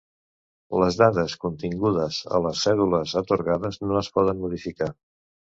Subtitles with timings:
[0.83, 4.91] Les dades contingudes a les cèdules atorgades no es poden modificar.